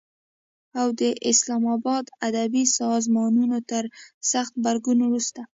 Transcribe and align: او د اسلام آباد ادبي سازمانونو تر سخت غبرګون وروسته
او 0.79 0.87
د 0.99 1.01
اسلام 1.29 1.63
آباد 1.75 2.05
ادبي 2.27 2.63
سازمانونو 2.79 3.57
تر 3.69 3.83
سخت 4.31 4.53
غبرګون 4.59 4.99
وروسته 5.03 5.41